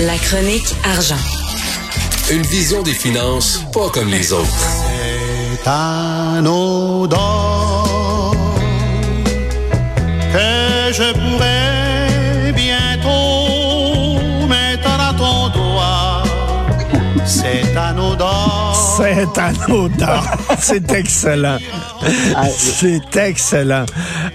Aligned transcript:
La 0.00 0.18
chronique 0.18 0.74
argent. 0.82 1.14
Une 2.28 2.42
vision 2.42 2.82
des 2.82 2.94
finances 2.94 3.60
pas 3.72 3.88
comme 3.90 4.08
les 4.08 4.32
autres. 4.32 4.48
C'est 5.62 5.70
anodin 5.70 7.16
que 10.32 10.92
je 10.92 11.12
pourrais 11.12 12.52
bientôt 12.54 14.48
mettre 14.48 14.90
à 15.00 15.14
ton 15.16 15.48
doigt. 15.50 16.24
C'est 17.24 17.76
anodin. 17.76 18.72
C'est 18.96 19.38
anodin. 19.38 20.20
C'est 20.58 20.90
excellent. 20.90 21.58
C'est 22.50 23.16
excellent. 23.16 23.86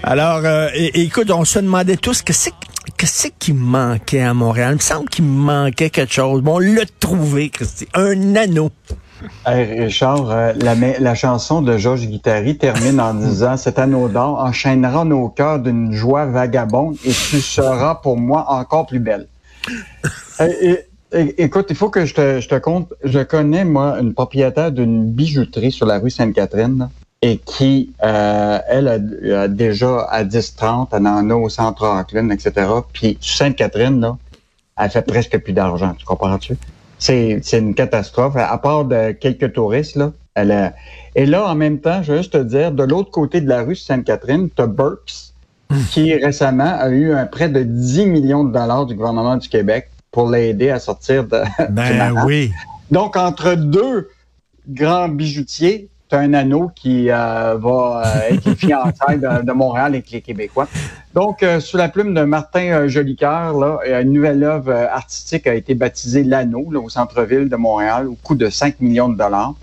Alors, 0.02 0.40
euh, 0.42 0.68
écoute, 0.74 1.30
on 1.30 1.44
se 1.44 1.58
demandait 1.58 1.98
tous 1.98 2.22
que 2.22 2.32
c'est 2.32 2.54
Qu'est-ce 3.00 3.28
qui 3.38 3.54
manquait 3.54 4.20
à 4.20 4.34
Montréal? 4.34 4.72
Il 4.72 4.74
me 4.74 4.80
semble 4.80 5.08
qu'il 5.08 5.24
manquait 5.24 5.88
quelque 5.88 6.12
chose. 6.12 6.42
Bon, 6.42 6.56
on 6.56 6.58
l'a 6.58 6.82
trouvé, 7.00 7.48
Christy. 7.48 7.88
Un 7.94 8.36
anneau. 8.36 8.70
Hey, 9.46 9.84
Richard, 9.84 10.30
euh, 10.30 10.52
la, 10.60 10.74
la 10.74 11.14
chanson 11.14 11.62
de 11.62 11.78
Georges 11.78 12.06
Guittari 12.06 12.58
termine 12.58 13.00
en 13.00 13.14
disant 13.14 13.56
Cet 13.56 13.78
anneau 13.78 14.08
d'or 14.10 14.38
enchaînera 14.38 15.06
nos 15.06 15.30
cœurs 15.30 15.60
d'une 15.60 15.94
joie 15.94 16.26
vagabonde 16.26 16.96
et 17.06 17.12
tu 17.12 17.40
seras 17.40 17.94
pour 17.94 18.18
moi 18.18 18.44
encore 18.50 18.86
plus 18.86 19.00
belle. 19.00 19.28
Et- 20.38 20.84
écoute, 21.42 21.68
il 21.70 21.76
faut 21.76 21.88
que 21.88 22.04
je 22.04 22.12
te, 22.12 22.40
je 22.40 22.48
te 22.48 22.58
compte. 22.58 22.92
Je 23.02 23.20
connais, 23.20 23.64
moi, 23.64 23.96
une 23.98 24.12
propriétaire 24.12 24.72
d'une 24.72 25.10
bijouterie 25.10 25.72
sur 25.72 25.86
la 25.86 25.98
rue 25.98 26.10
Sainte-Catherine 26.10 26.90
et 27.22 27.36
qui, 27.38 27.92
euh, 28.02 28.58
elle, 28.68 28.88
a, 28.88 29.42
a 29.42 29.48
déjà 29.48 30.00
à 30.10 30.24
10-30, 30.24 30.88
elle 30.92 31.06
en 31.06 31.28
a 31.28 31.34
au 31.34 31.48
centre 31.50 31.86
Auckland, 31.86 32.30
etc. 32.32 32.66
Puis 32.92 33.18
Sainte-Catherine, 33.20 34.00
là, 34.00 34.16
elle 34.78 34.90
fait 34.90 35.02
presque 35.02 35.38
plus 35.38 35.52
d'argent. 35.52 35.92
Tu 35.98 36.04
comprends-tu? 36.06 36.56
C'est, 36.98 37.40
c'est 37.42 37.58
une 37.58 37.74
catastrophe. 37.74 38.36
À 38.36 38.56
part 38.58 38.86
de 38.86 39.12
quelques 39.12 39.52
touristes, 39.52 39.96
là, 39.96 40.12
elle 40.34 40.50
a- 40.52 40.72
Et 41.14 41.26
là, 41.26 41.46
en 41.46 41.54
même 41.54 41.78
temps, 41.80 42.02
je 42.02 42.12
veux 42.12 42.18
juste 42.18 42.32
te 42.32 42.38
dire, 42.42 42.72
de 42.72 42.84
l'autre 42.84 43.10
côté 43.10 43.42
de 43.42 43.48
la 43.48 43.62
rue 43.62 43.76
Sainte-Catherine, 43.76 44.48
tu 44.54 44.62
as 44.62 44.66
Burks, 44.66 45.32
qui 45.90 46.14
récemment 46.14 46.74
a 46.78 46.88
eu 46.88 47.12
un 47.12 47.26
prêt 47.26 47.48
de 47.50 47.62
10 47.62 48.06
millions 48.06 48.44
de 48.44 48.52
dollars 48.52 48.86
du 48.86 48.94
gouvernement 48.94 49.36
du 49.36 49.48
Québec 49.48 49.88
pour 50.10 50.28
l'aider 50.30 50.70
à 50.70 50.78
sortir 50.80 51.24
de, 51.24 51.42
Ben 51.68 52.24
oui. 52.24 52.50
Donc, 52.90 53.16
entre 53.16 53.54
deux 53.54 54.10
grands 54.68 55.08
bijoutiers, 55.08 55.88
tu 56.10 56.16
as 56.16 56.18
un 56.18 56.34
anneau 56.34 56.70
qui 56.74 57.10
euh, 57.10 57.56
va 57.56 58.02
euh, 58.04 58.34
être 58.34 58.44
les 58.44 58.56
fiançailles 58.56 59.20
de, 59.20 59.44
de 59.44 59.52
Montréal 59.52 59.92
avec 59.92 60.10
les 60.10 60.20
Québécois. 60.20 60.68
Donc, 61.14 61.42
euh, 61.42 61.58
sous 61.58 61.76
la 61.76 61.88
plume 61.88 62.14
de 62.14 62.22
Martin 62.22 62.66
euh, 62.66 62.88
Jolicoeur, 62.88 63.58
là, 63.58 63.78
euh, 63.86 64.02
une 64.02 64.12
nouvelle 64.12 64.44
œuvre 64.44 64.72
artistique 64.72 65.46
a 65.48 65.54
été 65.54 65.74
baptisée 65.74 66.22
L'Anneau 66.22 66.70
au 66.72 66.88
centre-ville 66.88 67.48
de 67.48 67.56
Montréal 67.56 68.08
au 68.08 68.16
coût 68.22 68.36
de 68.36 68.48
5 68.48 68.80
millions 68.80 69.08
de 69.08 69.16
dollars. 69.16 69.54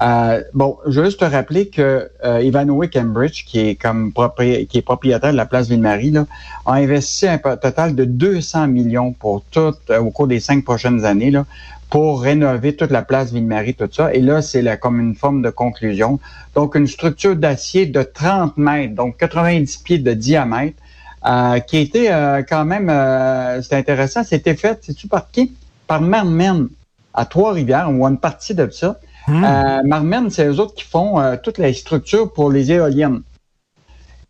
Euh, 0.00 0.42
bon, 0.54 0.78
je 0.86 1.00
veux 1.00 1.06
juste 1.06 1.20
te 1.20 1.24
rappeler 1.24 1.68
que 1.68 2.08
Ivanhoe 2.24 2.88
Cambridge, 2.92 3.44
qui 3.44 3.60
est 3.60 3.74
comme 3.74 4.12
propriétaire 4.12 5.32
de 5.32 5.36
la 5.36 5.46
place 5.46 5.68
Ville-Marie, 5.68 6.12
là, 6.12 6.26
a 6.66 6.74
investi 6.74 7.26
un 7.26 7.38
total 7.38 7.94
de 7.94 8.04
200 8.04 8.68
millions 8.68 9.12
pour 9.12 9.42
tout 9.50 9.74
au 9.90 10.10
cours 10.10 10.28
des 10.28 10.40
cinq 10.40 10.64
prochaines 10.64 11.04
années 11.04 11.30
là, 11.30 11.44
pour 11.92 12.22
rénover 12.22 12.74
toute 12.74 12.90
la 12.90 13.02
place 13.02 13.34
Ville-Marie, 13.34 13.74
tout 13.74 13.86
ça. 13.92 14.14
Et 14.14 14.22
là, 14.22 14.40
c'est 14.40 14.80
comme 14.80 14.98
une 14.98 15.14
forme 15.14 15.42
de 15.42 15.50
conclusion. 15.50 16.20
Donc, 16.54 16.74
une 16.74 16.86
structure 16.86 17.36
d'acier 17.36 17.84
de 17.84 18.02
30 18.02 18.56
mètres, 18.56 18.94
donc 18.94 19.18
90 19.18 19.76
pieds 19.76 19.98
de 19.98 20.14
diamètre, 20.14 20.78
euh, 21.26 21.58
qui 21.58 21.76
était 21.76 22.10
euh, 22.10 22.42
quand 22.48 22.64
même, 22.64 22.88
euh, 22.88 23.60
c'est 23.60 23.76
intéressant, 23.76 24.24
c'était 24.24 24.54
fait, 24.54 24.82
sais-tu 24.82 25.06
par 25.06 25.30
qui? 25.30 25.52
Par 25.86 26.00
Marmen, 26.00 26.68
à 27.12 27.26
Trois-Rivières, 27.26 27.90
ou 27.90 28.06
une 28.06 28.16
partie 28.16 28.54
de 28.54 28.70
ça. 28.70 28.98
Hmm. 29.28 29.44
Euh, 29.44 29.82
Marmen, 29.84 30.30
c'est 30.30 30.46
eux 30.46 30.60
autres 30.60 30.74
qui 30.74 30.84
font 30.84 31.20
euh, 31.20 31.36
toutes 31.42 31.58
les 31.58 31.74
structures 31.74 32.32
pour 32.32 32.50
les 32.50 32.72
éoliennes. 32.72 33.20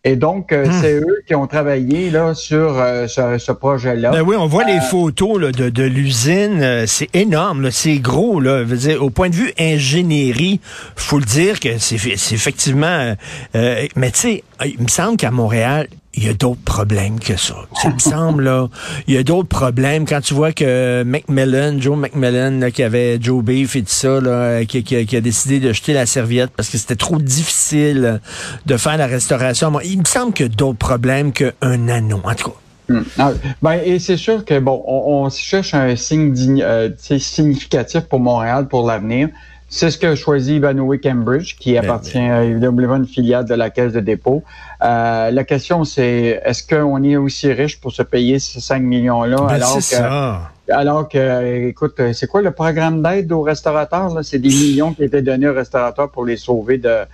Et 0.05 0.17
donc, 0.17 0.51
euh, 0.51 0.67
Hmm. 0.67 0.73
c'est 0.81 0.95
eux 0.95 1.23
qui 1.29 1.35
ont 1.37 1.47
travaillé 1.47 2.11
là 2.11 2.35
sur 2.35 2.77
euh, 2.79 3.07
ce, 3.07 3.39
ce 3.39 3.53
projet-là. 3.53 4.11
Ben 4.11 4.23
oui, 4.23 4.35
on 4.37 4.47
voit 4.47 4.65
les 4.65 4.81
photos 4.81 5.41
là, 5.41 5.53
de, 5.53 5.71
de 5.71 5.85
l'usine. 5.85 6.61
euh, 6.61 6.85
c'est 6.89 7.09
énorme, 7.15 7.71
c'est 7.71 7.99
gros. 7.99 8.41
Là, 8.41 8.59
Je 8.61 8.65
veux 8.65 8.77
dire, 8.77 9.03
au 9.05 9.11
point 9.11 9.31
de 9.31 9.37
vue 9.37 9.53
ingénierie, 9.61 10.61
faut 10.97 11.19
le 11.21 11.25
dire 11.25 11.61
que 11.61 11.79
c'est 11.79 11.95
effectivement. 11.95 12.87
euh, 12.87 13.15
euh, 13.55 13.87
mais 13.95 14.11
tu 14.11 14.19
sais, 14.19 14.45
il 14.65 14.83
me 14.83 14.89
semble 14.89 15.17
qu'à 15.17 15.31
Montréal, 15.31 15.87
il 16.15 16.25
y 16.25 16.29
a 16.29 16.35
d'autres 16.35 16.61
problèmes 16.65 17.19
que 17.19 17.37
ça. 17.39 17.55
Il 17.85 17.95
me 17.95 17.99
semble 17.99 18.45
là, 18.45 18.69
il 19.07 19.15
y 19.15 19.17
a 19.19 19.23
d'autres 19.23 19.49
problèmes. 19.49 20.05
Quand 20.07 20.21
tu 20.21 20.35
vois 20.35 20.53
que 20.53 21.03
Macmillan, 21.05 21.81
Joe 21.81 21.97
Macmillan, 21.97 22.59
là, 22.61 22.71
qui 22.71 22.83
avait 22.83 23.19
Joe 23.21 23.43
Beef 23.43 23.77
et 23.77 23.81
tout 23.83 23.89
ça, 23.89 24.21
là, 24.21 24.65
qui, 24.67 24.79
a- 25.17 25.21
décidé 25.21 25.59
de 25.61 25.73
jeter 25.73 25.95
la 25.95 26.05
serviette 26.05 26.51
parce 26.57 26.69
que 26.69 26.77
c'était 26.77 26.97
trop 26.97 27.19
difficile 27.19 28.21
de 28.67 28.77
faire 28.77 28.99
la 28.99 29.07
restauration. 29.07 29.73
Il 29.81 30.01
me 30.01 30.05
semble 30.05 30.33
qu'il 30.35 30.47
y 30.47 30.49
a 30.49 30.53
d'autres 30.53 30.79
problèmes 30.79 31.33
qu'un 31.33 31.53
anneau. 31.89 32.21
En 32.25 32.35
tout 32.35 32.51
cas. 32.51 32.57
Hmm. 32.89 33.03
Ah, 33.17 33.33
ben, 33.63 33.81
et 33.85 33.99
c'est 33.99 34.17
sûr 34.17 34.45
que 34.45 34.59
bon, 34.59 34.83
on, 34.87 35.31
cherche 35.31 35.73
un 35.73 35.95
signe 35.97 36.33
dign- 36.35 36.63
euh, 36.63 36.91
significatif 36.99 38.01
pour 38.03 38.21
Montréal 38.21 38.69
pour 38.69 38.87
l'avenir. 38.87 39.29
C'est 39.75 39.91
ce 39.91 39.97
que 39.97 40.15
choisit 40.15 40.57
Ivanhoe 40.57 40.99
Cambridge, 41.03 41.57
qui 41.59 41.79
appartient 41.79 42.19
à 42.19 42.45
évidemment 42.45 42.97
une 42.97 43.07
filiale 43.07 43.47
de 43.47 43.55
la 43.55 43.71
Caisse 43.71 43.95
de 43.95 44.01
dépôt. 44.01 44.43
Euh, 44.85 45.31
la 45.31 45.45
question, 45.45 45.85
c'est 45.85 46.43
est-ce 46.45 46.63
qu'on 46.63 47.03
est 47.03 47.17
aussi 47.17 47.51
riche 47.51 47.81
pour 47.81 47.91
se 47.91 48.03
payer 48.03 48.39
ces 48.39 48.61
5 48.61 48.83
millions-là 48.83 49.37
Ben, 49.39 49.49
alors 49.49 49.71
c'est 49.71 49.97
que 49.97 50.03
ça. 50.03 50.51
alors 50.69 51.09
que, 51.09 51.69
écoute, 51.69 51.99
c'est 52.13 52.27
quoi 52.27 52.43
le 52.43 52.51
programme 52.51 53.03
d'aide 53.03 53.33
aux 53.33 53.41
restaurateurs? 53.41 54.13
C'est 54.23 54.39
des 54.39 54.51
millions 54.51 54.93
qui 54.93 55.05
étaient 55.05 55.23
donnés 55.23 55.49
aux 55.49 55.55
restaurateurs 55.55 56.11
pour 56.11 56.27
les 56.27 56.37
sauver 56.37 56.77
de, 56.77 57.07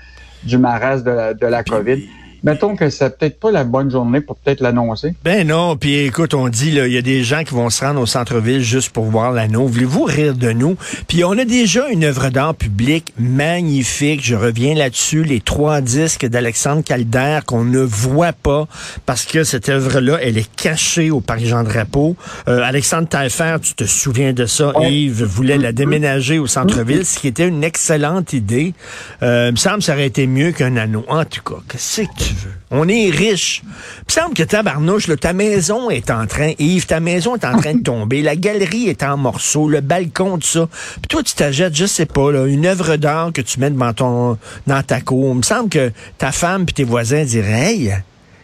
du 0.42 0.58
maras 0.58 0.98
de 1.02 1.46
la 1.46 1.62
COVID. 1.62 2.08
Mettons 2.42 2.76
que 2.76 2.88
c'est 2.90 3.18
peut-être 3.18 3.40
pas 3.40 3.50
la 3.50 3.64
bonne 3.64 3.90
journée 3.90 4.20
pour 4.20 4.36
peut-être 4.36 4.60
l'annoncer. 4.60 5.14
Ben 5.24 5.46
non, 5.46 5.76
puis 5.76 5.96
écoute, 5.96 6.34
on 6.34 6.48
dit, 6.48 6.70
là, 6.70 6.86
il 6.86 6.92
y 6.92 6.98
a 6.98 7.02
des 7.02 7.24
gens 7.24 7.42
qui 7.44 7.54
vont 7.54 7.70
se 7.70 7.84
rendre 7.84 8.00
au 8.00 8.06
centre-ville 8.06 8.60
juste 8.60 8.90
pour 8.90 9.04
voir 9.04 9.32
l'anneau. 9.32 9.66
Voulez-vous 9.66 10.04
rire 10.04 10.34
de 10.34 10.52
nous? 10.52 10.76
Puis 11.08 11.24
on 11.24 11.32
a 11.32 11.44
déjà 11.44 11.88
une 11.88 12.04
œuvre 12.04 12.28
d'art 12.30 12.54
publique 12.54 13.12
magnifique. 13.18 14.24
Je 14.24 14.34
reviens 14.34 14.74
là-dessus, 14.74 15.24
les 15.24 15.40
trois 15.40 15.80
disques 15.80 16.26
d'Alexandre 16.26 16.82
Calder 16.84 17.40
qu'on 17.46 17.64
ne 17.64 17.80
voit 17.80 18.32
pas 18.32 18.68
parce 19.06 19.24
que 19.24 19.44
cette 19.44 19.68
œuvre-là, 19.68 20.18
elle 20.22 20.38
est 20.38 20.50
cachée 20.56 21.10
au 21.10 21.20
Parc 21.20 21.40
Jean-Drapeau. 21.40 22.16
Euh, 22.48 22.62
Alexandre 22.62 23.08
Taillefer, 23.08 23.56
tu 23.62 23.74
te 23.74 23.84
souviens 23.84 24.32
de 24.32 24.46
ça? 24.46 24.72
Yves 24.80 25.24
voulait 25.24 25.58
la 25.58 25.72
déménager 25.72 26.38
au 26.38 26.46
centre-ville, 26.46 27.04
ce 27.04 27.18
qui 27.18 27.28
était 27.28 27.48
une 27.48 27.64
excellente 27.64 28.32
idée. 28.32 28.74
Euh, 29.22 29.46
il 29.48 29.52
me 29.52 29.56
semble 29.56 29.78
que 29.78 29.84
ça 29.84 29.94
aurait 29.94 30.06
été 30.06 30.26
mieux 30.26 30.52
qu'un 30.52 30.76
anneau. 30.76 31.04
En 31.08 31.24
tout 31.24 31.42
cas, 31.42 31.60
qu'est-ce 31.68 32.02
que 32.02 32.27
tu 32.28 32.34
veux? 32.34 32.52
On 32.70 32.88
est 32.88 33.10
riche. 33.10 33.62
Il 33.64 33.68
me 34.08 34.12
semble 34.22 34.34
que 34.34 34.42
tabarnouche, 34.42 35.06
là, 35.08 35.16
ta 35.16 35.32
maison 35.32 35.90
est 35.90 36.10
en 36.10 36.26
train, 36.26 36.52
Yves, 36.58 36.86
ta 36.86 37.00
maison 37.00 37.36
est 37.36 37.44
en 37.44 37.58
train 37.58 37.74
de 37.74 37.82
tomber, 37.82 38.22
la 38.22 38.36
galerie 38.36 38.88
est 38.88 39.02
en 39.02 39.16
morceaux, 39.16 39.68
le 39.68 39.80
balcon, 39.80 40.38
tout 40.38 40.46
ça. 40.46 40.68
Puis 41.00 41.08
toi, 41.08 41.22
tu 41.22 41.34
t'achètes, 41.34 41.74
je 41.74 41.86
sais 41.86 42.06
pas, 42.06 42.30
là, 42.32 42.46
une 42.46 42.66
œuvre 42.66 42.96
d'art 42.96 43.32
que 43.32 43.40
tu 43.40 43.60
mets 43.60 43.70
devant 43.70 43.92
ton, 43.92 44.38
dans 44.66 44.82
ta 44.82 45.00
cour. 45.00 45.32
Il 45.34 45.38
me 45.38 45.42
semble 45.42 45.68
que 45.68 45.90
ta 46.18 46.32
femme 46.32 46.64
puis 46.66 46.74
tes 46.74 46.84
voisins 46.84 47.24
diraient, 47.24 47.72
hey, 47.74 47.92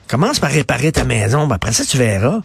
commence 0.09 0.39
par 0.41 0.51
réparer 0.51 0.93
ta 0.93 1.05
maison, 1.05 1.47
ben 1.47 1.57
après 1.57 1.73
ça, 1.73 1.85
tu 1.85 1.97
verras. 1.99 2.41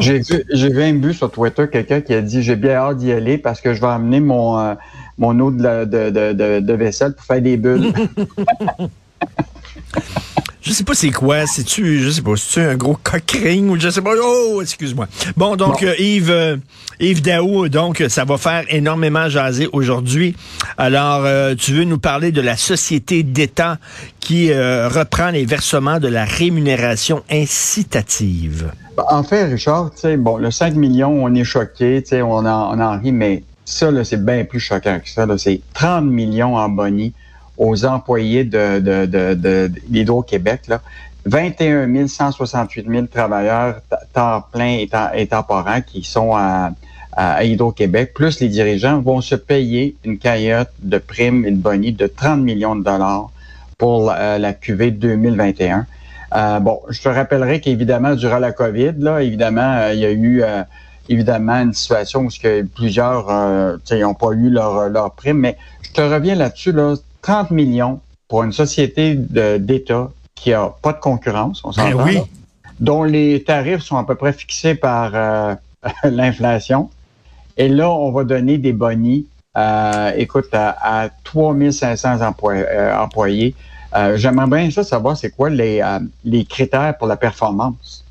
J'ai 0.00 0.20
vu, 0.20 0.44
j'ai 0.52 0.68
vu 0.68 0.82
un 0.84 0.94
but 0.94 1.14
sur 1.14 1.30
Twitter, 1.32 1.64
quelqu'un 1.70 2.00
qui 2.00 2.14
a 2.14 2.20
dit 2.22 2.42
j'ai 2.44 2.54
bien 2.54 2.74
hâte 2.74 2.98
d'y 2.98 3.10
aller 3.10 3.38
parce 3.38 3.60
que 3.60 3.74
je 3.74 3.80
vais 3.80 3.88
amener 3.88 4.20
mon, 4.20 4.56
euh, 4.60 4.74
mon 5.18 5.38
eau 5.40 5.50
de, 5.50 5.62
la- 5.62 5.84
de, 5.84 6.10
de, 6.10 6.32
de, 6.32 6.60
de 6.60 6.72
vaisselle 6.74 7.12
pour 7.14 7.24
faire 7.24 7.42
des 7.42 7.56
bulles. 7.56 7.92
Je 10.64 10.72
sais 10.72 10.82
pas 10.82 10.94
c'est 10.94 11.10
quoi, 11.10 11.46
c'est-tu, 11.46 12.00
je 12.00 12.08
sais 12.08 12.22
pas, 12.22 12.36
c'est-tu 12.36 12.60
un 12.60 12.74
gros 12.74 12.98
cockring 13.02 13.68
ou 13.68 13.78
je 13.78 13.90
sais 13.90 14.00
pas, 14.00 14.12
oh, 14.18 14.62
excuse-moi. 14.62 15.08
Bon, 15.36 15.56
donc, 15.56 15.82
euh, 15.82 15.94
Yves, 15.98 16.30
euh, 16.30 16.56
Yves 17.00 17.20
Daou, 17.20 17.68
donc, 17.68 18.02
ça 18.08 18.24
va 18.24 18.38
faire 18.38 18.64
énormément 18.70 19.28
jaser 19.28 19.68
aujourd'hui. 19.74 20.34
Alors, 20.78 21.26
euh, 21.26 21.54
tu 21.54 21.72
veux 21.72 21.84
nous 21.84 21.98
parler 21.98 22.32
de 22.32 22.40
la 22.40 22.56
société 22.56 23.22
d'État 23.22 23.76
qui 24.20 24.52
euh, 24.52 24.88
reprend 24.88 25.28
les 25.28 25.44
versements 25.44 26.00
de 26.00 26.08
la 26.08 26.24
rémunération 26.24 27.22
incitative. 27.30 28.72
en 28.96 29.22
fait, 29.22 29.44
Richard, 29.44 29.90
tu 29.90 30.00
sais, 30.00 30.16
bon, 30.16 30.38
le 30.38 30.50
5 30.50 30.76
millions, 30.76 31.12
on 31.22 31.34
est 31.34 31.44
choqué, 31.44 32.00
tu 32.02 32.08
sais, 32.08 32.22
on 32.22 32.38
en, 32.38 32.74
on 32.74 32.80
en 32.80 32.98
rit, 32.98 33.12
mais 33.12 33.42
ça, 33.66 33.90
là, 33.90 34.02
c'est 34.02 34.24
bien 34.24 34.44
plus 34.44 34.60
choquant 34.60 34.98
que 34.98 35.10
ça. 35.10 35.26
C'est 35.36 35.60
30 35.74 36.06
millions 36.06 36.56
en 36.56 36.70
boni 36.70 37.12
aux 37.58 37.84
employés 37.84 38.44
de, 38.44 38.80
de, 38.80 39.06
de, 39.06 39.34
de, 39.34 39.70
d'Hydro-Québec, 39.88 40.62
là. 40.68 40.80
21 41.26 42.06
168 42.06 42.86
000 42.86 43.06
travailleurs 43.06 43.80
temps 44.12 44.44
plein 44.52 44.76
et 44.78 44.88
temps, 44.88 45.08
et 45.14 45.26
temporaire 45.26 45.82
qui 45.84 46.02
sont 46.02 46.36
à, 46.36 46.72
à, 47.12 47.44
Hydro-Québec, 47.44 48.12
plus 48.14 48.40
les 48.40 48.48
dirigeants 48.48 49.00
vont 49.00 49.20
se 49.20 49.34
payer 49.34 49.96
une 50.04 50.18
cagnotte 50.18 50.70
de 50.80 50.98
primes 50.98 51.46
et 51.46 51.50
de 51.50 51.56
boni 51.56 51.92
de 51.92 52.06
30 52.06 52.40
millions 52.40 52.76
de 52.76 52.84
dollars 52.84 53.30
pour 53.78 54.12
la, 54.12 54.52
QV 54.52 54.90
2021. 54.92 55.86
Euh, 56.34 56.58
bon, 56.60 56.80
je 56.90 57.00
te 57.00 57.08
rappellerai 57.08 57.60
qu'évidemment, 57.60 58.14
durant 58.14 58.38
la 58.38 58.52
COVID, 58.52 58.94
là, 58.98 59.22
évidemment, 59.22 59.76
euh, 59.76 59.92
il 59.94 60.00
y 60.00 60.04
a 60.04 60.10
eu 60.10 60.42
euh, 60.42 60.62
évidemment 61.08 61.54
une 61.54 61.72
situation 61.72 62.20
où 62.22 62.28
que 62.28 62.62
plusieurs 62.62 63.26
n'ont 63.92 64.14
pas 64.14 64.32
eu 64.32 64.50
leur, 64.50 64.88
leur 64.88 65.12
prime. 65.12 65.38
Mais 65.38 65.56
je 65.82 65.92
te 65.92 66.00
reviens 66.00 66.34
là-dessus, 66.34 66.72
là, 66.72 66.94
30 67.24 67.52
millions 67.52 68.00
pour 68.28 68.42
une 68.42 68.52
société 68.52 69.14
d'État 69.14 70.10
qui 70.34 70.52
a 70.52 70.68
pas 70.82 70.92
de 70.92 71.00
concurrence, 71.00 71.62
on 71.64 71.70
ben 71.70 71.92
s'entend, 71.92 72.28
dont 72.80 73.02
les 73.02 73.42
tarifs 73.42 73.82
sont 73.82 73.96
à 73.96 74.04
peu 74.04 74.14
près 74.14 74.34
fixés 74.34 74.74
par 74.74 75.12
euh, 75.14 75.54
l'inflation. 76.04 76.90
Et 77.56 77.68
là, 77.68 77.90
on 77.90 78.12
va 78.12 78.24
donner 78.24 78.58
des 78.58 78.74
bonnies, 78.74 79.24
euh, 79.56 80.12
écoute, 80.16 80.52
à, 80.52 81.04
à 81.04 81.08
3500 81.24 82.18
euh, 82.20 82.96
employés. 82.98 83.54
J'aimerais 84.16 84.48
bien 84.48 84.70
ça 84.70 84.82
savoir 84.82 85.16
c'est 85.16 85.30
quoi 85.30 85.48
les, 85.48 85.80
les 86.24 86.44
critères 86.44 86.98
pour 86.98 87.06
la 87.06 87.16
performance. 87.16 88.04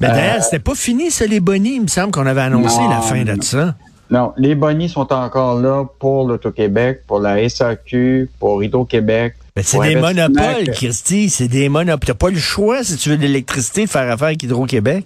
Mais 0.00 0.06
d'ailleurs, 0.06 0.44
c'était 0.44 0.60
pas 0.60 0.76
fini, 0.76 1.10
ça, 1.10 1.26
les 1.26 1.40
bonnies. 1.40 1.74
Il 1.74 1.82
me 1.82 1.86
semble 1.88 2.12
qu'on 2.12 2.24
avait 2.24 2.42
annoncé 2.42 2.80
la 2.88 3.00
fin 3.00 3.24
de 3.24 3.42
ça. 3.42 3.74
Non, 4.10 4.32
les 4.36 4.54
bonnies 4.54 4.88
sont 4.88 5.12
encore 5.12 5.60
là 5.60 5.84
pour 5.98 6.28
l'Auto-Québec, 6.28 7.02
pour 7.06 7.20
la 7.20 7.48
SAQ, 7.48 8.28
pour 8.38 8.62
Hydro-Québec, 8.62 9.34
c'est 9.62 9.80
des 9.80 9.96
monopoles, 9.96 10.70
Christy. 10.72 11.30
C'est 11.30 11.48
des 11.48 11.68
monopoles. 11.68 12.06
T'as 12.06 12.14
pas 12.14 12.30
le 12.30 12.38
choix, 12.38 12.82
si 12.82 12.96
tu 12.96 13.10
veux 13.10 13.16
de 13.16 13.22
l'électricité, 13.22 13.84
de 13.84 13.90
faire 13.90 14.10
affaire 14.10 14.28
avec 14.28 14.42
Hydro-Québec. 14.42 15.04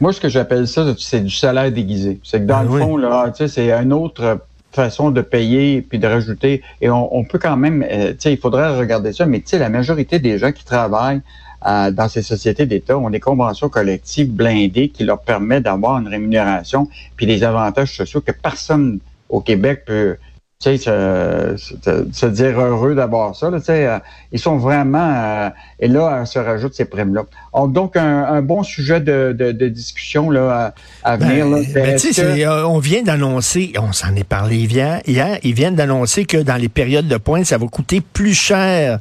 Moi, 0.00 0.12
ce 0.12 0.20
que 0.20 0.28
j'appelle 0.28 0.68
ça, 0.68 0.84
c'est 0.98 1.20
du 1.20 1.30
salaire 1.30 1.72
déguisé. 1.72 2.20
C'est 2.22 2.40
que 2.40 2.44
dans 2.44 2.62
ben 2.62 2.74
le 2.74 2.80
fond, 2.80 2.96
là, 2.98 3.30
tu 3.30 3.38
sais, 3.38 3.48
c'est 3.48 3.72
une 3.72 3.94
autre 3.94 4.40
façon 4.76 5.10
de 5.10 5.20
payer 5.20 5.82
puis 5.82 5.98
de 5.98 6.06
rajouter. 6.06 6.62
Et 6.80 6.88
on, 6.88 7.24
peut 7.24 7.38
quand 7.38 7.56
même, 7.56 7.84
euh, 7.90 8.10
tu 8.10 8.16
sais, 8.20 8.32
il 8.32 8.38
faudrait 8.38 8.78
regarder 8.78 9.12
ça, 9.12 9.26
mais 9.26 9.40
tu 9.40 9.48
sais, 9.48 9.58
la 9.58 9.68
majorité 9.68 10.18
des 10.20 10.38
gens 10.38 10.52
qui 10.52 10.64
travaillent 10.64 11.22
euh, 11.66 11.90
dans 11.90 12.08
ces 12.08 12.22
sociétés 12.22 12.66
d'État 12.66 12.96
ont 12.96 13.10
des 13.10 13.20
conventions 13.20 13.68
collectives 13.68 14.30
blindées 14.30 14.90
qui 14.90 15.02
leur 15.04 15.20
permettent 15.20 15.64
d'avoir 15.64 15.98
une 15.98 16.08
rémunération 16.08 16.88
puis 17.16 17.26
des 17.26 17.42
avantages 17.42 17.96
sociaux 17.96 18.20
que 18.20 18.32
personne 18.32 19.00
au 19.28 19.40
Québec 19.40 19.82
peut, 19.86 20.16
tu 20.58 20.78
sais, 20.78 21.56
se, 21.58 22.26
dire 22.26 22.58
heureux 22.58 22.94
d'avoir 22.94 23.36
ça. 23.36 23.50
Là, 23.50 23.58
tu 23.58 23.66
sais, 23.66 23.86
euh, 23.86 23.98
ils 24.32 24.38
sont 24.38 24.56
vraiment... 24.56 25.12
Euh, 25.14 25.50
et 25.78 25.86
là, 25.86 26.24
se 26.24 26.38
rajoutent 26.38 26.72
ces 26.72 26.86
primes-là. 26.86 27.26
Donc, 27.68 27.96
un, 27.96 28.40
bon 28.40 28.62
sujet 28.62 29.00
de, 29.00 29.34
de, 29.38 29.68
discussion 29.68 30.30
là, 30.30 30.72
à, 31.04 31.16
venir. 31.18 31.46
Ben, 31.46 31.64
ben, 31.74 31.98
euh, 32.18 32.64
on 32.64 32.78
vient 32.78 33.02
d'annoncer, 33.02 33.74
on 33.78 33.92
s'en 33.92 34.14
est 34.16 34.24
parlé 34.24 34.56
hier, 34.56 35.02
hier, 35.06 35.38
ils 35.42 35.52
viennent 35.52 35.76
d'annoncer 35.76 36.24
que 36.24 36.38
dans 36.38 36.56
les 36.56 36.70
périodes 36.70 37.08
de 37.08 37.18
pointe, 37.18 37.44
ça 37.44 37.58
va 37.58 37.66
coûter 37.66 38.00
plus 38.00 38.34
cher 38.34 38.98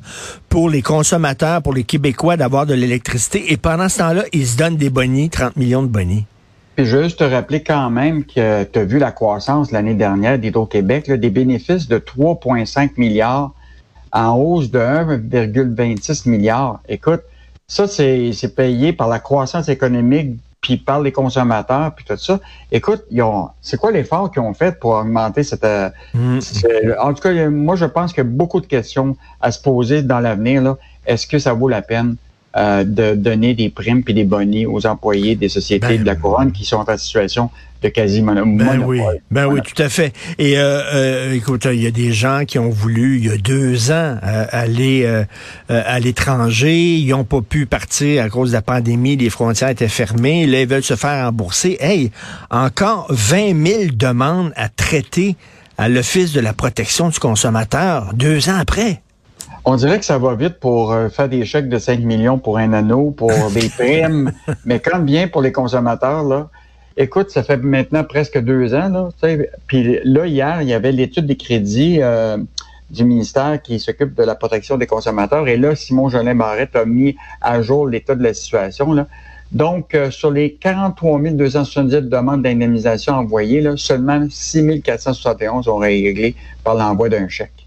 pour 0.50 0.70
les 0.70 0.82
consommateurs, 0.82 1.62
pour 1.62 1.74
les 1.74 1.86
Québécois 1.86 2.36
d'avoir 2.36 2.66
de 2.66 2.74
l'électricité. 2.74 3.54
Et 3.54 3.58
pendant 3.58 3.88
ce 3.88 4.00
temps-là, 4.00 4.24
ils 4.34 4.46
se 4.46 4.58
donnent 4.58 4.78
des 4.78 4.90
bonnies, 4.90 5.30
30 5.30 5.56
millions 5.56 5.84
de 5.84 5.88
bonnies. 5.88 6.26
Puis 6.76 6.86
juste 6.86 7.20
te 7.20 7.24
rappeler 7.24 7.64
quand 7.64 7.90
même 7.90 8.26
que 8.26 8.64
tu 8.64 8.80
as 8.80 8.84
vu 8.84 9.00
la 9.00 9.12
croissance 9.12 9.72
l'année 9.72 9.94
dernière 9.94 10.38
d'Hydro-Québec, 10.38 11.10
des 11.10 11.30
bénéfices 11.30 11.88
de 11.88 11.98
3,5 11.98 12.92
milliards 12.98 13.54
en 14.12 14.36
hausse 14.36 14.72
de 14.72 14.80
1,26 14.80 16.30
milliards. 16.30 16.82
Écoute, 16.90 17.22
ça, 17.68 17.88
c'est 17.88 18.56
payé 18.56 18.94
par 18.94 19.08
la 19.08 19.20
croissance 19.20 19.70
économique, 19.70 20.38
puis 20.62 20.78
par 20.78 21.00
les 21.00 21.12
consommateurs, 21.12 21.94
puis 21.96 22.06
tout 22.06 22.18
ça. 22.18 22.40
Écoute, 22.72 23.04
c'est 23.62 23.78
quoi 23.78 23.92
l'effort 23.92 24.32
qu'ils 24.32 24.42
ont 24.42 24.54
fait 24.54 24.80
pour 24.80 24.92
augmenter 24.92 25.44
cette... 25.44 25.64
Euh, 25.64 25.90
mm. 26.14 26.40
En 27.00 27.14
tout 27.14 27.22
cas, 27.22 27.50
moi, 27.50 27.76
je 27.76 27.86
pense 27.86 28.14
qu'il 28.14 28.24
y 28.24 28.28
a 28.28 28.30
beaucoup 28.30 28.60
de 28.60 28.66
questions 28.66 29.16
à 29.42 29.52
se 29.52 29.62
poser 29.62 30.02
dans 30.02 30.20
l'avenir. 30.20 30.76
Est-ce 31.06 31.28
que 31.28 31.38
ça 31.38 31.54
vaut 31.54 31.68
la 31.68 31.84
peine? 31.84 32.16
Euh, 32.58 32.86
de 32.86 33.16
donner 33.16 33.54
des 33.54 33.70
primes 33.70 34.02
puis 34.02 34.14
des 34.14 34.24
bonnies 34.24 34.66
aux 34.66 34.86
employés 34.86 35.36
des 35.36 35.50
sociétés 35.50 35.98
ben 35.98 36.00
de 36.00 36.06
la 36.06 36.16
couronne 36.16 36.54
qui 36.54 36.64
sont 36.64 36.90
en 36.90 36.98
situation 36.98 37.50
de 37.84 37.90
quasi 37.90 38.22
monopole. 38.22 38.56
Ben 38.56 38.82
oui, 38.86 39.02
ben 39.30 39.46
oui, 39.48 39.60
tout 39.62 39.82
à 39.82 39.90
fait. 39.90 40.14
Et 40.40 40.58
euh, 40.58 40.80
euh, 40.94 41.34
écoute, 41.34 41.68
il 41.70 41.84
y 41.84 41.86
a 41.86 41.92
des 41.92 42.14
gens 42.14 42.46
qui 42.48 42.58
ont 42.58 42.70
voulu 42.70 43.18
il 43.18 43.26
y 43.26 43.30
a 43.30 43.36
deux 43.36 43.92
ans 43.92 44.18
aller 44.22 45.06
à 45.68 46.00
l'étranger, 46.00 46.96
ils 46.96 47.10
n'ont 47.10 47.26
pas 47.26 47.42
pu 47.42 47.66
partir 47.66 48.24
à 48.24 48.30
cause 48.30 48.52
de 48.52 48.56
la 48.56 48.62
pandémie, 48.62 49.18
les 49.18 49.30
frontières 49.30 49.70
étaient 49.70 49.90
fermées, 49.90 50.48
là 50.48 50.62
ils 50.62 50.68
veulent 50.68 50.82
se 50.82 50.96
faire 50.96 51.26
rembourser. 51.26 51.76
Hey, 51.82 52.10
encore 52.50 53.08
20 53.10 53.68
000 53.68 53.82
demandes 53.94 54.54
à 54.56 54.70
traiter 54.70 55.36
à 55.78 55.90
l'Office 55.90 56.32
de 56.32 56.40
la 56.40 56.54
protection 56.54 57.10
du 57.10 57.20
consommateur 57.20 58.14
deux 58.14 58.48
ans 58.48 58.58
après. 58.58 59.02
On 59.68 59.76
dirait 59.78 59.98
que 59.98 60.06
ça 60.06 60.20
va 60.20 60.36
vite 60.36 60.60
pour 60.60 60.94
euh, 60.94 61.10
faire 61.10 61.28
des 61.28 61.44
chèques 61.44 61.70
de 61.70 61.80
5 61.80 62.00
millions 62.02 62.38
pour 62.38 62.60
un 62.60 62.72
anneau, 62.72 63.10
pour 63.10 63.32
des 63.54 63.68
primes, 63.68 64.32
mais 64.64 64.80
quand 64.80 65.00
bien 65.00 65.28
pour 65.28 65.42
les 65.42 65.52
consommateurs, 65.52 66.24
là, 66.24 66.50
écoute, 66.98 67.32
ça 67.32 67.42
fait 67.42 67.58
maintenant 67.58 68.04
presque 68.04 68.38
deux 68.38 68.76
ans, 68.76 68.90
là, 68.90 69.10
puis 69.66 70.00
là, 70.04 70.28
hier, 70.28 70.62
il 70.62 70.68
y 70.68 70.74
avait 70.74 70.92
l'étude 70.92 71.26
des 71.26 71.36
crédits 71.36 71.98
euh, 72.00 72.38
du 72.92 73.06
ministère 73.06 73.60
qui 73.60 73.80
s'occupe 73.80 74.14
de 74.14 74.22
la 74.22 74.36
protection 74.36 74.78
des 74.78 74.86
consommateurs, 74.86 75.48
et 75.48 75.58
là, 75.58 75.76
Simon 75.76 76.10
Jolin 76.10 76.36
Barrette 76.36 76.76
a 76.76 76.86
mis 76.86 77.16
à 77.42 77.64
jour 77.64 77.88
l'état 77.88 78.14
de 78.14 78.22
la 78.22 78.36
situation, 78.36 78.94
là. 78.94 79.08
Donc, 79.52 79.96
euh, 79.96 80.12
sur 80.12 80.32
les 80.32 80.54
43 80.54 81.20
278 81.32 82.10
demandes 82.10 82.44
d'indemnisation 82.44 83.14
envoyées, 83.14 83.62
là, 83.62 83.78
seulement 83.78 84.28
6 84.30 84.82
471 84.82 85.68
ont 85.68 85.78
réglé 85.78 86.36
par 86.64 86.76
l'envoi 86.76 87.10
d'un 87.10 87.28
chèque. 87.30 87.65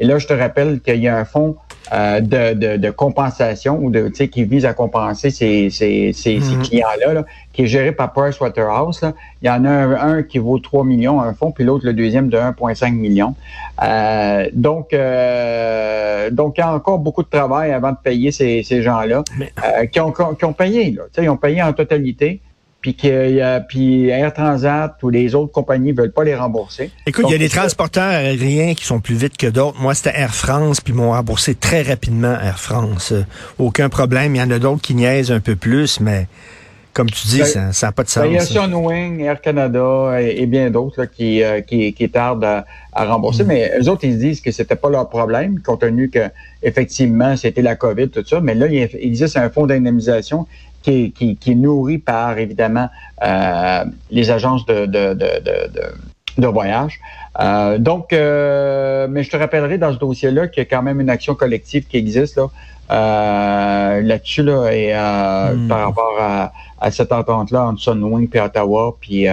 Et 0.00 0.06
là, 0.06 0.18
je 0.18 0.26
te 0.26 0.32
rappelle 0.32 0.80
qu'il 0.80 0.96
y 0.96 1.08
a 1.08 1.16
un 1.16 1.26
fonds 1.26 1.56
euh, 1.92 2.20
de, 2.20 2.76
de, 2.76 2.90
compensation 2.90 3.78
ou 3.82 3.90
de, 3.90 4.08
qui 4.08 4.44
vise 4.44 4.64
à 4.64 4.72
compenser 4.72 5.28
ces, 5.30 5.68
ces, 5.68 6.12
ces, 6.14 6.38
mhm. 6.38 6.62
clients-là, 6.62 7.24
qui 7.52 7.64
est 7.64 7.66
géré 7.66 7.92
par 7.92 8.12
Pricewaterhouse. 8.14 9.02
Là. 9.02 9.12
Il 9.42 9.48
y 9.48 9.50
en 9.50 9.64
a 9.66 9.70
un, 9.70 10.22
qui 10.22 10.38
vaut 10.38 10.58
3 10.58 10.84
millions, 10.84 11.20
un 11.20 11.34
fonds, 11.34 11.50
puis 11.50 11.64
l'autre, 11.64 11.84
le 11.84 11.92
deuxième, 11.92 12.30
de 12.30 12.38
1,5 12.38 12.94
million. 12.94 13.34
Euh, 13.82 14.48
donc, 14.54 14.94
euh, 14.94 16.30
donc, 16.30 16.54
il 16.56 16.60
y 16.60 16.64
a 16.64 16.72
encore 16.72 16.98
beaucoup 16.98 17.22
de 17.22 17.28
travail 17.28 17.72
avant 17.72 17.92
de 17.92 17.98
payer 18.02 18.32
ces, 18.32 18.62
ces 18.62 18.82
gens-là 18.82 19.22
qui, 19.92 20.00
ont, 20.00 20.12
qui 20.12 20.44
ont 20.46 20.54
payé. 20.54 20.92
Là. 20.92 21.02
Ils 21.18 21.28
ont 21.28 21.36
payé 21.36 21.62
en 21.62 21.74
totalité 21.74 22.40
puis 22.80 22.94
que 22.94 23.58
puis 23.66 24.08
Air 24.08 24.32
Transat 24.32 24.96
ou 25.02 25.10
les 25.10 25.34
autres 25.34 25.52
compagnies 25.52 25.92
veulent 25.92 26.12
pas 26.12 26.24
les 26.24 26.34
rembourser. 26.34 26.90
Écoute, 27.06 27.26
il 27.28 27.32
y 27.32 27.34
a 27.34 27.38
des 27.38 27.48
transporteurs 27.48 28.04
aériens 28.04 28.74
qui 28.74 28.84
sont 28.84 29.00
plus 29.00 29.14
vite 29.14 29.36
que 29.36 29.46
d'autres. 29.46 29.80
Moi, 29.80 29.94
c'était 29.94 30.18
Air 30.18 30.34
France, 30.34 30.80
puis 30.80 30.92
ils 30.92 30.96
m'ont 30.96 31.10
remboursé 31.10 31.54
très 31.54 31.82
rapidement 31.82 32.32
Air 32.40 32.58
France. 32.58 33.12
Euh, 33.12 33.24
aucun 33.58 33.88
problème. 33.88 34.34
Il 34.34 34.38
y 34.38 34.42
en 34.42 34.50
a 34.50 34.58
d'autres 34.58 34.80
qui 34.80 34.94
niaisent 34.94 35.32
un 35.32 35.40
peu 35.40 35.56
plus, 35.56 36.00
mais 36.00 36.26
comme 36.92 37.08
tu 37.08 37.28
dis, 37.28 37.38
ben, 37.38 37.72
ça 37.72 37.86
n'a 37.86 37.92
pas 37.92 38.02
de 38.02 38.08
sens. 38.08 38.24
Il 38.26 38.32
y 38.32 38.38
a 38.38 38.40
Sunwing, 38.40 39.20
Air 39.20 39.40
Canada 39.40 40.20
et, 40.20 40.46
bien 40.46 40.70
d'autres 40.70 41.04
qui, 41.04 41.42
euh, 41.42 41.60
qui, 41.60 41.92
qui, 41.92 42.10
tardent 42.10 42.64
à, 42.92 43.04
rembourser. 43.04 43.44
Mm. 43.44 43.46
Mais 43.46 43.72
eux 43.80 43.88
autres, 43.88 44.04
ils 44.04 44.18
disent 44.18 44.40
que 44.40 44.50
c'était 44.50 44.76
pas 44.76 44.90
leur 44.90 45.08
problème, 45.08 45.60
compte 45.60 45.82
tenu 45.82 46.10
que 46.10 46.30
effectivement 46.62 47.36
c'était 47.36 47.62
la 47.62 47.76
COVID, 47.76 48.08
tout 48.08 48.24
ça. 48.26 48.40
Mais 48.40 48.54
là, 48.54 48.66
il, 48.66 48.88
existe 48.94 49.36
un 49.36 49.50
fonds 49.50 49.66
d'indemnisation 49.66 50.46
qui, 50.82 51.12
qui, 51.12 51.36
qui, 51.36 51.52
est 51.52 51.56
nourri 51.56 51.98
par, 51.98 52.38
évidemment, 52.38 52.88
euh, 53.22 53.84
les 54.10 54.30
agences 54.30 54.64
de, 54.66 54.86
de, 54.86 55.14
de, 55.14 55.28
de, 56.38 56.46
voyage. 56.46 57.00
Euh, 57.38 57.78
donc, 57.78 58.12
euh, 58.12 59.06
mais 59.08 59.22
je 59.22 59.30
te 59.30 59.36
rappellerai 59.36 59.78
dans 59.78 59.92
ce 59.92 59.98
dossier-là 59.98 60.48
qu'il 60.48 60.62
y 60.62 60.66
a 60.66 60.68
quand 60.68 60.82
même 60.82 61.00
une 61.00 61.10
action 61.10 61.34
collective 61.34 61.86
qui 61.86 61.96
existe 61.96 62.36
là, 62.36 62.48
euh, 62.90 64.00
là-dessus 64.00 64.42
là, 64.42 64.70
et 64.70 64.92
hmm. 64.92 65.68
par 65.68 65.86
rapport 65.86 66.16
à, 66.18 66.52
à 66.80 66.90
cette 66.90 67.12
entente-là 67.12 67.66
entre 67.66 67.80
Sunwing 67.80 68.28
et 68.32 68.40
Ottawa. 68.40 68.96
Puis, 69.00 69.26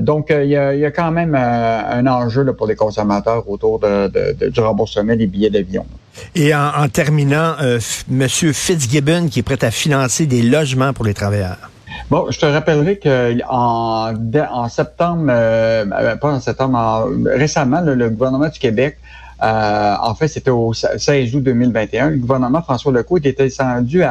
donc, 0.00 0.26
il 0.30 0.46
y, 0.46 0.50
y, 0.50 0.84
a, 0.84 0.90
quand 0.90 1.10
même 1.10 1.34
un 1.34 2.06
enjeu 2.06 2.42
là, 2.42 2.52
pour 2.52 2.66
les 2.66 2.76
consommateurs 2.76 3.48
autour 3.48 3.78
de, 3.78 4.48
du 4.48 4.60
remboursement 4.60 5.14
des 5.14 5.26
billets 5.26 5.50
d'avion. 5.50 5.86
Et 6.34 6.54
en, 6.54 6.88
terminant, 6.88 7.54
euh, 7.60 7.78
M. 8.10 8.28
Fitzgibbon 8.28 9.28
qui 9.28 9.40
est 9.40 9.42
prêt 9.42 9.62
à 9.64 9.70
financer 9.70 10.26
des 10.26 10.42
logements 10.42 10.92
pour 10.92 11.04
les 11.04 11.14
travailleurs. 11.14 11.70
Bon, 12.10 12.26
je 12.30 12.38
te 12.38 12.46
rappellerai 12.46 12.98
que 12.98 13.38
en, 13.48 14.68
septembre, 14.68 15.26
euh, 15.30 15.84
euh, 15.92 16.16
pas 16.16 16.32
en 16.32 16.40
septembre, 16.40 17.10
récemment, 17.26 17.80
le, 17.80 18.10
gouvernement 18.10 18.48
du 18.48 18.58
Québec, 18.58 18.98
en 19.40 20.14
fait, 20.14 20.28
c'était 20.28 20.50
au 20.50 20.72
16 20.72 21.34
août 21.34 21.42
2021, 21.42 22.10
le 22.10 22.16
gouvernement 22.16 22.62
François 22.62 22.92
Legault 22.92 23.18
était 23.18 23.32
descendu 23.32 24.02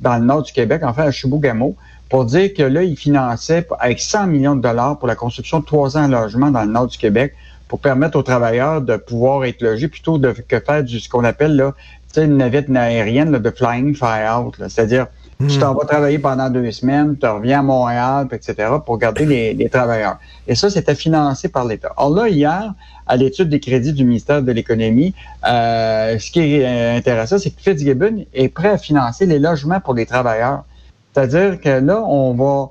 dans 0.00 0.16
le 0.16 0.24
nord 0.24 0.42
du 0.42 0.52
Québec, 0.52 0.82
en 0.82 0.92
fait, 0.92 1.02
à 1.02 1.10
Chibougamau, 1.10 1.76
pour 2.08 2.26
dire 2.26 2.52
que 2.52 2.62
là, 2.62 2.82
il 2.82 2.96
finançait 2.96 3.66
avec 3.78 4.00
100 4.00 4.26
millions 4.26 4.54
de 4.54 4.60
dollars 4.60 4.98
pour 4.98 5.08
la 5.08 5.14
construction 5.14 5.60
de 5.60 5.64
300 5.64 6.08
logements 6.08 6.50
dans 6.50 6.62
le 6.62 6.70
nord 6.70 6.86
du 6.86 6.98
Québec 6.98 7.34
pour 7.68 7.80
permettre 7.80 8.18
aux 8.18 8.22
travailleurs 8.22 8.82
de 8.82 8.96
pouvoir 8.96 9.44
être 9.44 9.62
logés 9.62 9.88
plutôt 9.88 10.18
de, 10.18 10.32
que 10.32 10.60
faire 10.60 10.84
du, 10.84 11.00
ce 11.00 11.08
qu'on 11.08 11.24
appelle 11.24 11.56
là, 11.56 11.74
une 12.16 12.36
navette 12.36 12.68
aérienne 12.74 13.32
de 13.32 13.50
flying 13.50 13.94
fly 13.94 14.28
out. 14.28 14.54
C'est-à-dire, 14.68 15.06
tu 15.48 15.58
t'en 15.58 15.72
hmm. 15.72 15.78
vas 15.78 15.84
travailler 15.86 16.18
pendant 16.18 16.50
deux 16.50 16.70
semaines, 16.70 17.16
tu 17.18 17.26
reviens 17.26 17.60
à 17.60 17.62
Montréal, 17.62 18.28
etc., 18.30 18.68
pour 18.84 18.98
garder 18.98 19.24
les, 19.54 19.68
travailleurs. 19.68 20.18
Et 20.46 20.54
ça, 20.54 20.70
c'était 20.70 20.94
financé 20.94 21.48
par 21.48 21.64
l'État. 21.64 21.92
Alors 21.96 22.14
là, 22.14 22.28
hier, 22.28 22.74
à 23.06 23.16
l'étude 23.16 23.48
des 23.48 23.60
crédits 23.60 23.92
du 23.92 24.04
ministère 24.04 24.42
de 24.42 24.52
l'Économie, 24.52 25.14
euh, 25.48 26.18
ce 26.18 26.30
qui 26.30 26.40
est 26.40 26.66
euh, 26.66 26.96
intéressant, 26.96 27.38
c'est 27.38 27.50
que 27.50 27.60
Fitzgibbon 27.60 28.24
est 28.34 28.48
prêt 28.48 28.68
à 28.68 28.78
financer 28.78 29.26
les 29.26 29.38
logements 29.38 29.80
pour 29.80 29.94
les 29.94 30.06
travailleurs. 30.06 30.64
C'est-à-dire 31.12 31.60
que 31.60 31.68
là, 31.68 32.02
on 32.02 32.34
va 32.34 32.70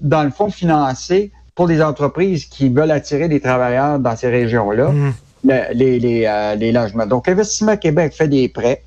dans 0.00 0.22
le 0.22 0.30
fond, 0.30 0.50
financer 0.50 1.30
pour 1.54 1.66
les 1.68 1.80
entreprises 1.82 2.46
qui 2.46 2.68
veulent 2.68 2.90
attirer 2.90 3.28
des 3.28 3.40
travailleurs 3.40 3.98
dans 3.98 4.16
ces 4.16 4.28
régions-là, 4.28 4.88
Mm. 4.90 5.12
le- 5.44 5.72
les, 5.74 6.24
euh, 6.26 6.54
les 6.56 6.72
logements. 6.72 7.06
Donc, 7.06 7.28
Investissement 7.28 7.76
Québec 7.76 8.12
fait 8.16 8.28
des 8.28 8.48
prêts, 8.48 8.82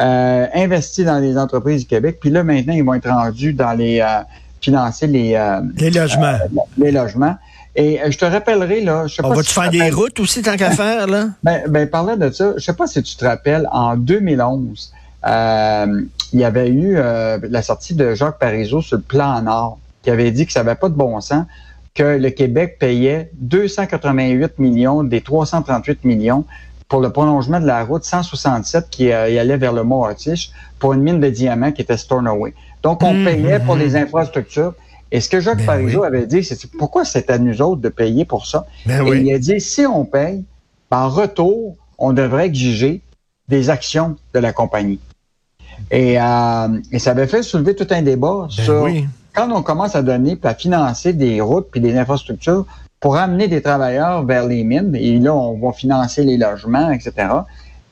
euh, 0.00 0.46
investit 0.54 1.04
dans 1.04 1.18
les 1.18 1.38
entreprises 1.38 1.82
du 1.82 1.86
Québec, 1.86 2.18
puis 2.20 2.30
là, 2.30 2.42
maintenant, 2.42 2.72
ils 2.74 2.84
vont 2.84 2.94
être 2.94 3.08
rendus 3.08 3.52
dans 3.52 3.72
les 3.72 4.00
euh, 4.00 4.22
financer 4.60 5.06
les, 5.06 5.34
euh, 5.34 5.60
Les 5.76 5.90
logements. 5.90 6.38
les 6.76 6.90
logements. 6.90 7.36
Et 7.76 8.00
euh, 8.02 8.10
je 8.10 8.18
te 8.18 8.24
rappellerai, 8.24 8.80
là, 8.80 9.06
je 9.06 9.14
sais 9.14 9.24
On 9.24 9.28
pas 9.28 9.36
va-tu 9.36 9.48
si 9.48 9.54
faire 9.54 9.64
tu 9.64 9.68
te 9.70 9.72
des 9.74 9.80
rappelles- 9.82 9.94
routes 9.94 10.20
aussi, 10.20 10.42
tant 10.42 10.56
qu'à 10.56 10.70
faire, 10.70 11.06
là? 11.06 11.26
ben, 11.44 11.62
ben, 11.68 11.88
parlant 11.88 12.16
de 12.16 12.30
ça, 12.30 12.54
je 12.56 12.64
sais 12.64 12.72
pas 12.72 12.88
si 12.88 13.00
tu 13.02 13.16
te 13.16 13.24
rappelles, 13.24 13.68
en 13.70 13.94
2011, 13.96 14.92
euh, 15.26 16.02
il 16.32 16.40
y 16.40 16.44
avait 16.44 16.68
eu 16.68 16.96
euh, 16.96 17.38
la 17.48 17.62
sortie 17.62 17.94
de 17.94 18.14
Jacques 18.14 18.38
Parizeau 18.38 18.82
sur 18.82 18.96
le 18.96 19.02
plan 19.02 19.40
Nord, 19.42 19.78
qui 20.02 20.10
avait 20.10 20.30
dit 20.32 20.46
que 20.46 20.52
ça 20.52 20.64
n'avait 20.64 20.76
pas 20.76 20.88
de 20.88 20.94
bon 20.94 21.20
sens, 21.20 21.44
que 21.98 22.16
le 22.16 22.30
Québec 22.30 22.76
payait 22.78 23.28
288 23.40 24.60
millions 24.60 25.02
des 25.02 25.20
338 25.20 26.04
millions 26.04 26.44
pour 26.88 27.00
le 27.00 27.10
prolongement 27.10 27.58
de 27.58 27.66
la 27.66 27.82
route 27.82 28.04
167 28.04 28.88
qui 28.88 29.10
euh, 29.10 29.28
y 29.28 29.36
allait 29.36 29.56
vers 29.56 29.72
le 29.72 29.82
Mont 29.82 30.04
Otish 30.04 30.52
pour 30.78 30.92
une 30.92 31.02
mine 31.02 31.18
de 31.18 31.28
diamants 31.28 31.72
qui 31.72 31.82
était 31.82 31.96
Stornoway. 31.96 32.54
Donc, 32.84 33.02
on 33.02 33.12
Mmh, 33.12 33.24
payait 33.24 33.58
pour 33.58 33.74
mmh. 33.74 33.80
les 33.80 33.96
infrastructures. 33.96 34.74
Et 35.10 35.20
ce 35.20 35.28
que 35.28 35.40
Jacques 35.40 35.58
Ben 35.58 35.66
Parizeau 35.66 36.02
oui. 36.02 36.06
avait 36.06 36.26
dit, 36.26 36.44
c'est 36.44 36.70
pourquoi 36.78 37.04
c'est 37.04 37.30
à 37.30 37.38
nous 37.38 37.60
autres 37.60 37.80
de 37.80 37.88
payer 37.88 38.24
pour 38.24 38.46
ça? 38.46 38.64
Ben 38.86 39.04
Et 39.04 39.10
oui. 39.10 39.22
il 39.26 39.34
a 39.34 39.38
dit, 39.40 39.60
si 39.60 39.84
on 39.84 40.04
paye, 40.04 40.44
ben, 40.92 40.98
en 40.98 41.08
retour, 41.08 41.76
on 41.98 42.12
devrait 42.12 42.46
exiger 42.46 43.02
des 43.48 43.70
actions 43.70 44.16
de 44.34 44.38
la 44.38 44.52
compagnie. 44.52 45.00
Et, 45.90 46.20
euh, 46.20 46.68
et 46.92 47.00
ça 47.00 47.10
avait 47.10 47.26
fait 47.26 47.42
soulever 47.42 47.74
tout 47.74 47.88
un 47.90 48.02
débat 48.02 48.46
Ben 48.56 48.64
sur 48.64 48.82
oui. 48.84 49.06
Quand 49.38 49.52
on 49.52 49.62
commence 49.62 49.94
à 49.94 50.02
donner 50.02 50.34
puis 50.34 50.50
à 50.50 50.54
financer 50.54 51.12
des 51.12 51.40
routes 51.40 51.68
puis 51.70 51.80
des 51.80 51.96
infrastructures 51.96 52.66
pour 52.98 53.16
amener 53.16 53.46
des 53.46 53.62
travailleurs 53.62 54.24
vers 54.24 54.44
les 54.44 54.64
mines, 54.64 54.96
et 54.96 55.16
là, 55.20 55.32
on 55.32 55.56
va 55.56 55.72
financer 55.72 56.24
les 56.24 56.36
logements, 56.36 56.90
etc. 56.90 57.12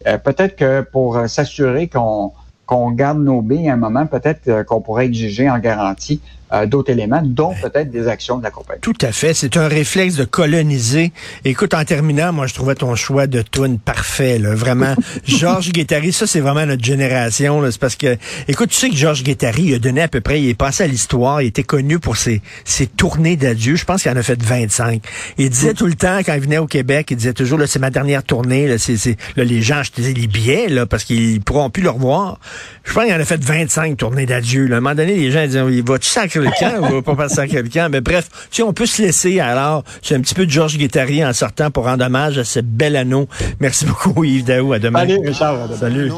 Euh, 0.08 0.18
peut-être 0.18 0.56
que 0.56 0.80
pour 0.80 1.16
euh, 1.16 1.28
s'assurer 1.28 1.86
qu'on 1.86 2.32
qu'on 2.66 2.90
garde 2.90 3.20
nos 3.20 3.42
billes 3.42 3.68
à 3.68 3.74
un 3.74 3.76
moment, 3.76 4.06
peut-être 4.06 4.48
euh, 4.48 4.64
qu'on 4.64 4.80
pourrait 4.80 5.06
exiger 5.06 5.48
en 5.48 5.60
garantie 5.60 6.20
euh, 6.52 6.66
d'autres 6.66 6.92
éléments, 6.92 7.22
dont 7.24 7.54
peut-être 7.60 7.90
des 7.90 8.06
actions 8.06 8.38
de 8.38 8.44
la 8.44 8.52
compagnie. 8.52 8.80
Tout 8.80 8.94
à 9.00 9.10
fait. 9.10 9.34
C'est 9.34 9.56
un 9.56 9.66
réflexe 9.66 10.14
de 10.14 10.24
coloniser. 10.24 11.12
Écoute, 11.44 11.74
en 11.74 11.84
terminant, 11.84 12.32
moi, 12.32 12.46
je 12.46 12.54
trouvais 12.54 12.76
ton 12.76 12.94
choix 12.94 13.26
de 13.26 13.42
tune 13.42 13.80
parfait, 13.80 14.38
là. 14.38 14.54
Vraiment. 14.54 14.94
Georges 15.26 15.72
Guettari, 15.72 16.12
ça, 16.12 16.26
c'est 16.28 16.38
vraiment 16.38 16.64
notre 16.64 16.84
génération. 16.84 17.60
C'est 17.68 17.80
parce 17.80 17.96
que, 17.96 18.16
écoute, 18.46 18.70
tu 18.70 18.76
sais 18.76 18.90
que 18.90 18.94
Georges 18.94 19.24
Guettari, 19.24 19.62
il 19.62 19.74
a 19.74 19.78
donné 19.80 20.02
à 20.02 20.08
peu 20.08 20.20
près, 20.20 20.40
il 20.40 20.48
est 20.48 20.54
passé 20.54 20.84
à 20.84 20.86
l'histoire, 20.86 21.42
il 21.42 21.48
était 21.48 21.64
connu 21.64 21.98
pour 21.98 22.16
ses, 22.16 22.40
ses 22.64 22.86
tournées 22.86 23.36
d'adieu. 23.36 23.74
Je 23.74 23.84
pense 23.84 24.02
qu'il 24.02 24.12
en 24.12 24.16
a 24.16 24.22
fait 24.22 24.40
25. 24.40 25.02
Il 25.38 25.50
disait 25.50 25.74
tout 25.74 25.86
le 25.86 25.94
temps, 25.94 26.18
quand 26.24 26.34
il 26.34 26.42
venait 26.42 26.58
au 26.58 26.68
Québec, 26.68 27.08
il 27.10 27.16
disait 27.16 27.32
toujours, 27.32 27.58
là, 27.58 27.66
c'est 27.66 27.80
ma 27.80 27.90
dernière 27.90 28.22
tournée, 28.22 28.68
là, 28.68 28.78
c'est, 28.78 28.96
c'est, 28.96 29.16
là, 29.36 29.42
les 29.42 29.62
gens 29.62 29.78
achetaient 29.78 30.02
les 30.02 30.26
billets, 30.28 30.68
là, 30.68 30.86
parce 30.86 31.02
qu'ils 31.02 31.40
pourront 31.40 31.70
plus 31.70 31.82
le 31.82 31.90
revoir. 31.90 32.38
Je 32.84 32.92
pense 32.92 33.04
qu'il 33.04 33.14
en 33.14 33.20
a 33.20 33.24
fait 33.24 33.42
25 33.42 33.96
tournées 33.96 34.26
d'adieu, 34.26 34.66
là. 34.66 34.76
À 34.76 34.78
un 34.78 34.80
moment 34.80 34.94
donné, 34.94 35.16
les 35.16 35.32
gens 35.32 35.44
disaient, 35.44 35.64
il 35.70 35.82
va-tu 35.82 36.08
sacrer 36.08 36.35
camp 36.44 36.92
ou 36.92 37.02
pas 37.02 37.14
passer 37.14 37.46
le 37.46 37.68
camp? 37.68 37.88
Mais 37.90 38.00
bref, 38.00 38.28
tu 38.50 38.56
sais, 38.56 38.62
on 38.62 38.72
peut 38.72 38.86
se 38.86 39.02
laisser, 39.02 39.40
alors, 39.40 39.84
c'est 40.02 40.14
un 40.14 40.20
petit 40.20 40.34
peu 40.34 40.46
de 40.46 40.50
Georges 40.50 40.78
Guettari 40.78 41.24
en 41.24 41.32
sortant 41.32 41.70
pour 41.70 41.84
rendre 41.84 42.04
hommage 42.04 42.38
à 42.38 42.44
ce 42.44 42.60
bel 42.60 42.96
anneau. 42.96 43.28
Merci 43.60 43.84
beaucoup, 43.84 44.24
Yves 44.24 44.44
Daou. 44.44 44.72
À 44.72 44.78
demain. 44.78 45.00
Allez, 45.00 45.18
Richard, 45.24 45.54
à 45.54 45.66
demain. 45.66 45.78
Salut. 45.78 46.10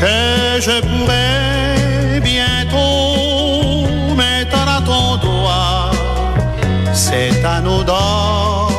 Que 0.00 0.60
je 0.60 0.80
pourrais 0.80 2.20
bientôt 2.22 4.14
mettre 4.16 4.56
à 4.56 4.80
ton 4.80 5.16
doigt 5.16 5.90
cet 6.94 7.44
anneau 7.44 7.82
d'or 7.82 8.70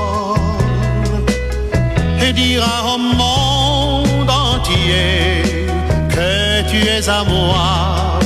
et 2.23 2.33
dire 2.33 2.63
au 2.85 2.97
monde 2.97 4.29
entier 4.29 5.40
tu 6.71 6.77
es 6.77 7.09
à 7.09 7.25
moi 7.25 8.20